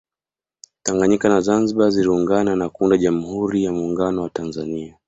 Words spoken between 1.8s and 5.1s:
ziliungana na kuunda Jamhuri ya Muungano wa Tanzania